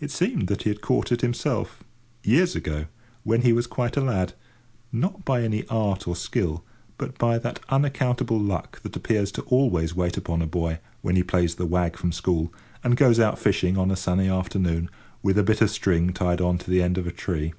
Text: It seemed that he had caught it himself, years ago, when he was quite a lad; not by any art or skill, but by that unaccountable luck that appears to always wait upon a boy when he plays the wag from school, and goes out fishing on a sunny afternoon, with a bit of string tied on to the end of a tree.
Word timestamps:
It 0.00 0.10
seemed 0.10 0.48
that 0.48 0.64
he 0.64 0.70
had 0.70 0.80
caught 0.80 1.12
it 1.12 1.20
himself, 1.20 1.84
years 2.24 2.56
ago, 2.56 2.86
when 3.22 3.42
he 3.42 3.52
was 3.52 3.68
quite 3.68 3.96
a 3.96 4.00
lad; 4.00 4.32
not 4.90 5.24
by 5.24 5.42
any 5.44 5.64
art 5.68 6.08
or 6.08 6.16
skill, 6.16 6.64
but 6.98 7.16
by 7.16 7.38
that 7.38 7.60
unaccountable 7.68 8.40
luck 8.40 8.82
that 8.82 8.96
appears 8.96 9.30
to 9.30 9.42
always 9.42 9.94
wait 9.94 10.16
upon 10.16 10.42
a 10.42 10.48
boy 10.48 10.80
when 11.00 11.14
he 11.14 11.22
plays 11.22 11.54
the 11.54 11.64
wag 11.66 11.96
from 11.96 12.10
school, 12.10 12.52
and 12.82 12.96
goes 12.96 13.20
out 13.20 13.38
fishing 13.38 13.78
on 13.78 13.92
a 13.92 13.96
sunny 13.96 14.26
afternoon, 14.28 14.90
with 15.22 15.38
a 15.38 15.44
bit 15.44 15.60
of 15.60 15.70
string 15.70 16.12
tied 16.12 16.40
on 16.40 16.58
to 16.58 16.68
the 16.68 16.82
end 16.82 16.98
of 16.98 17.06
a 17.06 17.12
tree. 17.12 17.52